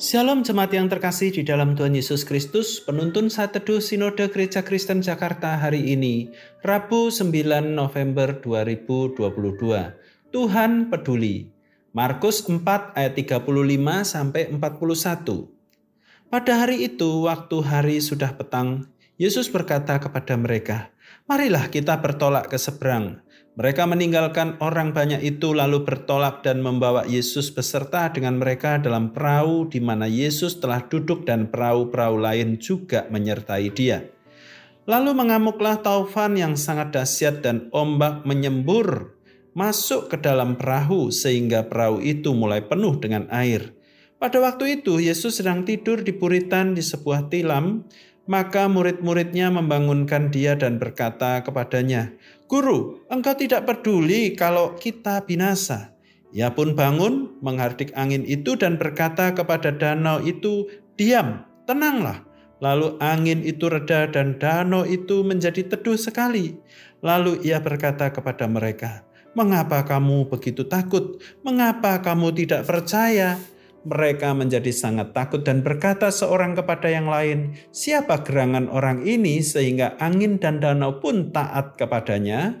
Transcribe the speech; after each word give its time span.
Shalom 0.00 0.40
jemaat 0.40 0.72
yang 0.72 0.88
terkasih 0.88 1.28
di 1.28 1.44
dalam 1.44 1.76
Tuhan 1.76 1.92
Yesus 1.92 2.24
Kristus, 2.24 2.80
penuntun 2.80 3.28
saat 3.28 3.52
teduh 3.52 3.84
Sinode 3.84 4.32
Gereja 4.32 4.64
Kristen 4.64 5.04
Jakarta 5.04 5.60
hari 5.60 5.92
ini, 5.92 6.32
Rabu 6.64 7.12
9 7.12 7.28
November 7.76 8.32
2022. 8.40 9.20
Tuhan 10.32 10.88
peduli. 10.88 11.52
Markus 11.92 12.40
4 12.40 12.96
ayat 12.96 13.12
35 13.12 13.44
sampai 14.08 14.48
41. 14.48 15.52
Pada 16.32 16.52
hari 16.64 16.88
itu, 16.88 17.28
waktu 17.28 17.60
hari 17.60 18.00
sudah 18.00 18.32
petang, 18.32 18.88
Yesus 19.20 19.52
berkata 19.52 20.00
kepada 20.00 20.32
mereka, 20.40 20.88
"Marilah 21.28 21.68
kita 21.68 22.00
bertolak 22.00 22.48
ke 22.48 22.56
seberang." 22.56 23.20
Mereka 23.58 23.82
meninggalkan 23.82 24.62
orang 24.62 24.94
banyak 24.94 25.26
itu 25.26 25.50
lalu 25.50 25.82
bertolak 25.82 26.46
dan 26.46 26.62
membawa 26.62 27.02
Yesus 27.02 27.50
beserta 27.50 28.06
dengan 28.14 28.38
mereka 28.38 28.78
dalam 28.78 29.10
perahu 29.10 29.66
di 29.66 29.82
mana 29.82 30.06
Yesus 30.06 30.62
telah 30.62 30.86
duduk 30.86 31.26
dan 31.26 31.50
perahu-perahu 31.50 32.16
lain 32.22 32.62
juga 32.62 33.10
menyertai 33.10 33.66
dia. 33.74 34.06
Lalu 34.86 35.12
mengamuklah 35.18 35.82
taufan 35.82 36.38
yang 36.38 36.54
sangat 36.54 36.94
dahsyat 36.94 37.42
dan 37.42 37.66
ombak 37.74 38.22
menyembur 38.22 39.18
masuk 39.50 40.14
ke 40.14 40.16
dalam 40.22 40.54
perahu 40.54 41.10
sehingga 41.10 41.66
perahu 41.66 41.98
itu 41.98 42.30
mulai 42.30 42.62
penuh 42.62 43.02
dengan 43.02 43.26
air. 43.34 43.74
Pada 44.20 44.36
waktu 44.36 44.80
itu 44.84 45.00
Yesus 45.00 45.40
sedang 45.40 45.64
tidur 45.64 46.04
di 46.04 46.12
puritan 46.12 46.76
di 46.76 46.84
sebuah 46.84 47.32
tilam 47.32 47.88
maka 48.30 48.70
murid-muridnya 48.70 49.50
membangunkan 49.50 50.30
dia 50.30 50.54
dan 50.54 50.78
berkata 50.78 51.42
kepadanya, 51.42 52.14
Guru, 52.46 53.02
engkau 53.10 53.34
tidak 53.34 53.66
peduli 53.66 54.38
kalau 54.38 54.78
kita 54.78 55.26
binasa. 55.26 55.90
Ia 56.30 56.54
pun 56.54 56.78
bangun, 56.78 57.42
menghardik 57.42 57.90
angin 57.98 58.22
itu 58.22 58.54
dan 58.54 58.78
berkata 58.78 59.34
kepada 59.34 59.74
danau 59.74 60.22
itu, 60.22 60.70
Diam, 60.94 61.42
tenanglah. 61.66 62.22
Lalu 62.62 62.94
angin 63.02 63.42
itu 63.42 63.66
reda 63.66 64.06
dan 64.06 64.38
danau 64.38 64.86
itu 64.86 65.26
menjadi 65.26 65.66
teduh 65.66 65.98
sekali. 65.98 66.54
Lalu 67.02 67.42
ia 67.42 67.58
berkata 67.58 68.14
kepada 68.14 68.46
mereka, 68.46 69.02
Mengapa 69.34 69.82
kamu 69.82 70.30
begitu 70.30 70.66
takut? 70.66 71.18
Mengapa 71.42 71.98
kamu 71.98 72.30
tidak 72.34 72.62
percaya? 72.66 73.42
Mereka 73.84 74.36
menjadi 74.36 74.68
sangat 74.72 75.16
takut 75.16 75.40
dan 75.40 75.64
berkata 75.64 76.12
seorang 76.12 76.52
kepada 76.52 76.88
yang 76.92 77.08
lain, 77.08 77.56
"Siapa 77.72 78.26
gerangan 78.26 78.68
orang 78.68 79.08
ini 79.08 79.40
sehingga 79.40 79.96
angin 79.96 80.36
dan 80.36 80.60
danau 80.60 81.00
pun 81.00 81.32
taat 81.32 81.80
kepadanya?" 81.80 82.60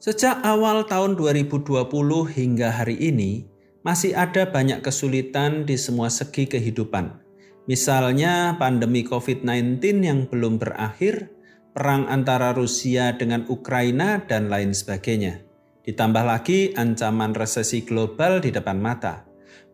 Sejak 0.00 0.40
awal 0.44 0.88
tahun 0.88 1.16
2020 1.16 2.24
hingga 2.24 2.72
hari 2.72 2.96
ini, 2.96 3.44
masih 3.84 4.16
ada 4.16 4.48
banyak 4.48 4.80
kesulitan 4.80 5.68
di 5.68 5.76
semua 5.76 6.08
segi 6.08 6.48
kehidupan. 6.48 7.20
Misalnya 7.68 8.56
pandemi 8.56 9.04
COVID-19 9.04 9.80
yang 10.00 10.24
belum 10.24 10.56
berakhir, 10.56 11.28
perang 11.76 12.08
antara 12.08 12.56
Rusia 12.56 13.12
dengan 13.14 13.44
Ukraina, 13.46 14.24
dan 14.24 14.48
lain 14.48 14.72
sebagainya. 14.72 15.44
Ditambah 15.84 16.24
lagi 16.24 16.72
ancaman 16.76 17.32
resesi 17.32 17.84
global 17.84 18.40
di 18.40 18.52
depan 18.52 18.80
mata. 18.80 19.29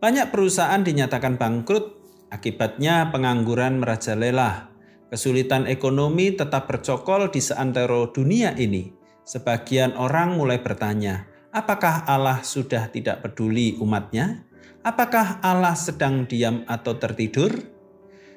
Banyak 0.07 0.31
perusahaan 0.31 0.87
dinyatakan 0.87 1.35
bangkrut, 1.35 1.99
akibatnya 2.31 3.11
pengangguran 3.11 3.83
merajalela. 3.83 4.71
Kesulitan 5.11 5.67
ekonomi 5.67 6.31
tetap 6.31 6.71
bercokol 6.71 7.35
di 7.35 7.43
seantero 7.43 8.15
dunia 8.15 8.55
ini. 8.55 8.87
Sebagian 9.27 9.99
orang 9.99 10.39
mulai 10.39 10.63
bertanya, 10.63 11.27
apakah 11.51 12.07
Allah 12.07 12.47
sudah 12.47 12.87
tidak 12.95 13.27
peduli 13.27 13.75
umatnya? 13.83 14.47
Apakah 14.87 15.43
Allah 15.43 15.75
sedang 15.75 16.23
diam 16.31 16.63
atau 16.71 16.95
tertidur? 17.03 17.51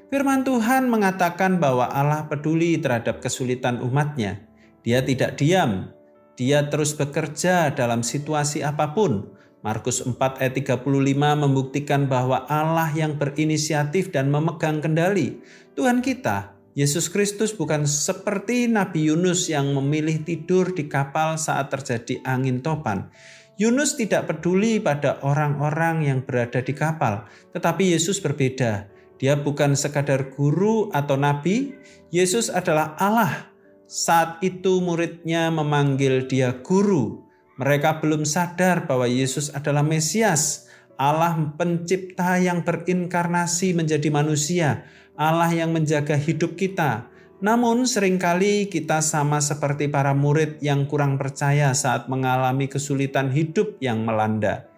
Firman 0.09 0.41
Tuhan 0.41 0.89
mengatakan 0.89 1.61
bahwa 1.61 1.85
Allah 1.85 2.25
peduli 2.25 2.81
terhadap 2.81 3.21
kesulitan 3.21 3.77
umatnya. 3.85 4.41
Dia 4.81 5.05
tidak 5.05 5.37
diam, 5.37 5.93
dia 6.33 6.65
terus 6.65 6.97
bekerja 6.97 7.69
dalam 7.77 8.01
situasi 8.01 8.65
apa 8.65 8.97
pun, 8.97 9.37
Markus 9.59 9.99
4 9.99 10.15
ayat 10.39 10.55
35 10.55 10.87
membuktikan 11.19 12.07
bahwa 12.07 12.47
Allah 12.47 12.87
yang 12.95 13.19
berinisiatif 13.19 14.07
dan 14.07 14.31
memegang 14.31 14.79
kendali. 14.79 15.43
Tuhan 15.75 15.99
kita, 15.99 16.55
Yesus 16.79 17.11
Kristus 17.11 17.51
bukan 17.51 17.83
seperti 17.83 18.71
Nabi 18.71 19.11
Yunus 19.11 19.51
yang 19.51 19.75
memilih 19.75 20.23
tidur 20.23 20.71
di 20.71 20.87
kapal 20.87 21.35
saat 21.35 21.67
terjadi 21.75 22.23
angin 22.23 22.63
topan. 22.63 23.11
Yunus 23.59 23.99
tidak 23.99 24.31
peduli 24.31 24.79
pada 24.79 25.19
orang-orang 25.19 26.07
yang 26.07 26.19
berada 26.23 26.63
di 26.63 26.71
kapal, 26.71 27.27
tetapi 27.51 27.91
Yesus 27.91 28.23
berbeda. 28.23 28.87
Dia 29.19 29.35
bukan 29.35 29.75
sekadar 29.75 30.31
guru 30.31 30.87
atau 30.95 31.19
nabi, 31.19 31.75
Yesus 32.07 32.47
adalah 32.47 32.95
Allah. 32.95 33.51
Saat 33.83 34.39
itu 34.39 34.79
muridnya 34.79 35.51
memanggil 35.51 36.31
dia 36.31 36.55
guru, 36.63 37.27
mereka 37.59 37.99
belum 37.99 38.23
sadar 38.23 38.87
bahwa 38.87 39.03
Yesus 39.03 39.51
adalah 39.51 39.83
Mesias, 39.83 40.71
Allah 40.95 41.35
pencipta 41.59 42.39
yang 42.39 42.63
berinkarnasi 42.63 43.75
menjadi 43.75 44.07
manusia, 44.07 44.87
Allah 45.19 45.51
yang 45.51 45.75
menjaga 45.75 46.15
hidup 46.15 46.55
kita. 46.55 47.11
Namun 47.43 47.83
sering 47.83 48.15
kali 48.15 48.71
kita 48.71 49.03
sama 49.03 49.43
seperti 49.43 49.91
para 49.91 50.15
murid 50.15 50.63
yang 50.63 50.87
kurang 50.87 51.19
percaya 51.19 51.75
saat 51.75 52.07
mengalami 52.07 52.71
kesulitan 52.71 53.27
hidup 53.27 53.75
yang 53.83 54.07
melanda. 54.07 54.71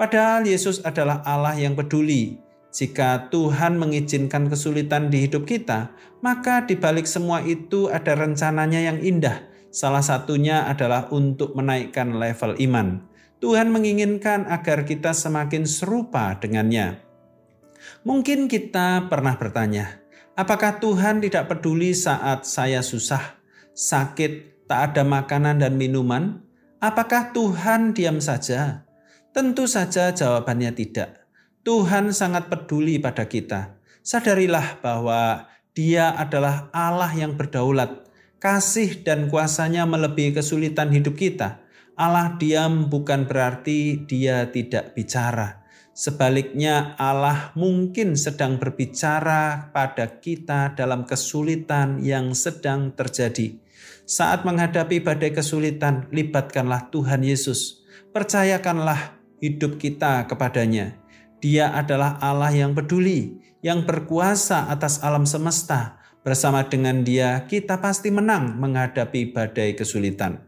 Padahal 0.00 0.48
Yesus 0.48 0.80
adalah 0.88 1.20
Allah 1.28 1.52
yang 1.60 1.76
peduli. 1.76 2.40
Jika 2.72 3.28
Tuhan 3.28 3.76
mengizinkan 3.76 4.48
kesulitan 4.48 5.12
di 5.12 5.28
hidup 5.28 5.44
kita, 5.44 5.92
maka 6.24 6.64
di 6.64 6.80
balik 6.80 7.04
semua 7.04 7.44
itu 7.44 7.92
ada 7.92 8.16
rencananya 8.16 8.80
yang 8.80 9.04
indah 9.04 9.51
Salah 9.72 10.04
satunya 10.04 10.68
adalah 10.68 11.08
untuk 11.08 11.56
menaikkan 11.56 12.20
level 12.20 12.60
iman. 12.60 13.08
Tuhan 13.40 13.72
menginginkan 13.72 14.44
agar 14.44 14.84
kita 14.84 15.16
semakin 15.16 15.64
serupa 15.64 16.36
dengannya. 16.36 17.00
Mungkin 18.04 18.52
kita 18.52 19.08
pernah 19.08 19.34
bertanya, 19.40 19.98
apakah 20.36 20.76
Tuhan 20.76 21.24
tidak 21.24 21.48
peduli 21.48 21.96
saat 21.96 22.44
saya 22.44 22.84
susah, 22.84 23.40
sakit, 23.72 24.68
tak 24.68 24.92
ada 24.92 25.08
makanan 25.08 25.64
dan 25.64 25.80
minuman? 25.80 26.44
Apakah 26.76 27.32
Tuhan 27.32 27.96
diam 27.96 28.20
saja? 28.20 28.84
Tentu 29.32 29.64
saja 29.64 30.12
jawabannya 30.12 30.76
tidak. 30.76 31.24
Tuhan 31.64 32.12
sangat 32.12 32.52
peduli 32.52 33.00
pada 33.00 33.24
kita. 33.24 33.80
Sadarilah 34.04 34.84
bahwa 34.84 35.48
Dia 35.72 36.12
adalah 36.12 36.68
Allah 36.68 37.08
yang 37.16 37.32
berdaulat 37.32 38.11
kasih 38.42 39.06
dan 39.06 39.30
kuasanya 39.30 39.86
melebihi 39.86 40.34
kesulitan 40.34 40.90
hidup 40.90 41.14
kita. 41.14 41.62
Allah 41.94 42.34
diam 42.42 42.90
bukan 42.90 43.30
berarti 43.30 44.02
dia 44.02 44.50
tidak 44.50 44.98
bicara. 44.98 45.62
Sebaliknya 45.94 46.98
Allah 46.98 47.54
mungkin 47.54 48.18
sedang 48.18 48.58
berbicara 48.58 49.70
pada 49.70 50.18
kita 50.18 50.74
dalam 50.74 51.06
kesulitan 51.06 52.02
yang 52.02 52.34
sedang 52.34 52.90
terjadi. 52.98 53.62
Saat 54.02 54.42
menghadapi 54.42 54.98
badai 54.98 55.30
kesulitan, 55.30 56.10
libatkanlah 56.10 56.90
Tuhan 56.90 57.22
Yesus. 57.22 57.86
Percayakanlah 58.10 59.22
hidup 59.38 59.78
kita 59.78 60.26
kepadanya. 60.26 60.98
Dia 61.38 61.70
adalah 61.78 62.18
Allah 62.18 62.50
yang 62.50 62.74
peduli, 62.74 63.38
yang 63.62 63.86
berkuasa 63.86 64.66
atas 64.66 64.98
alam 65.06 65.22
semesta, 65.22 66.01
Bersama 66.22 66.62
dengan 66.70 67.02
dia, 67.02 67.50
kita 67.50 67.82
pasti 67.82 68.14
menang 68.14 68.54
menghadapi 68.62 69.34
badai 69.34 69.74
kesulitan. 69.74 70.38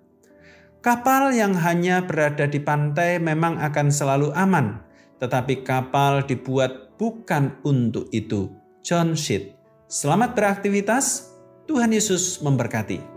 Kapal 0.79 1.35
yang 1.35 1.59
hanya 1.59 2.07
berada 2.07 2.47
di 2.47 2.63
pantai 2.63 3.19
memang 3.19 3.59
akan 3.59 3.91
selalu 3.91 4.31
aman, 4.39 4.79
tetapi 5.19 5.67
kapal 5.67 6.23
dibuat 6.23 6.95
bukan 6.95 7.59
untuk 7.67 8.07
itu. 8.15 8.55
John 8.87 9.19
Shit. 9.19 9.59
Selamat 9.91 10.39
beraktivitas. 10.39 11.35
Tuhan 11.65 11.91
Yesus 11.91 12.39
memberkati. 12.45 13.14